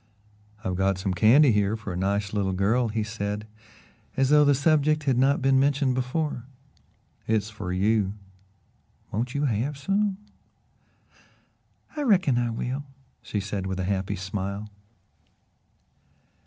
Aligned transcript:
"I've 0.63 0.73
got 0.77 0.97
some 0.97 1.13
candy 1.13 1.51
here 1.51 1.75
for 1.75 1.93
a 1.93 1.95
nice 1.95 2.33
little 2.33 2.53
girl," 2.53 2.87
he 2.87 3.03
said, 3.03 3.45
as 4.17 4.29
though 4.29 4.43
the 4.43 4.55
subject 4.55 5.03
had 5.03 5.15
not 5.15 5.43
been 5.43 5.59
mentioned 5.59 5.93
before. 5.93 6.47
"It's 7.27 7.51
for 7.51 7.71
you. 7.71 8.13
Won't 9.11 9.35
you 9.35 9.45
have 9.45 9.77
some?" 9.77 10.17
"I 11.95 12.01
reckon 12.01 12.39
I 12.39 12.49
will," 12.49 12.83
she 13.21 13.39
said 13.39 13.67
with 13.67 13.79
a 13.79 13.83
happy 13.83 14.15
smile. 14.15 14.71